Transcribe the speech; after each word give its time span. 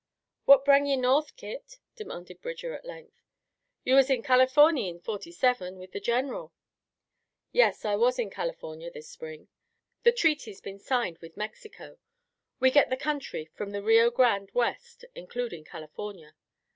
"What 0.45 0.65
brung 0.65 0.87
ye 0.87 0.95
north, 0.97 1.35
Kit?" 1.35 1.77
demanded 1.95 2.41
Bridger 2.41 2.73
at 2.73 2.85
length. 2.85 3.21
"You 3.83 3.93
was 3.93 4.09
in 4.09 4.23
Californy 4.23 4.89
in 4.89 4.99
'47, 4.99 5.77
with 5.77 5.91
the 5.91 5.99
General." 5.99 6.51
"Yes, 7.51 7.85
I 7.85 7.95
was 7.97 8.17
in 8.17 8.31
California 8.31 8.89
this 8.89 9.07
spring. 9.11 9.47
The 10.01 10.11
treaty's 10.11 10.59
been 10.59 10.79
signed 10.79 11.19
with 11.19 11.37
Mexico. 11.37 11.99
We 12.59 12.71
get 12.71 12.89
the 12.89 12.97
country 12.97 13.45
from 13.53 13.73
the 13.73 13.83
Rio 13.83 14.09
Grande 14.09 14.49
west, 14.55 15.05
including 15.13 15.65
California. 15.65 16.33